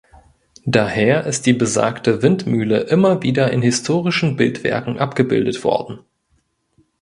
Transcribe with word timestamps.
Daher 0.65 1.27
ist 1.27 1.45
die 1.45 1.53
besagte 1.53 2.23
Windmühle 2.23 2.79
immer 2.79 3.21
wieder 3.21 3.51
in 3.53 3.61
historischen 3.61 4.35
Bildwerken 4.35 4.97
abgebildet 4.97 5.63
worden. 5.63 5.99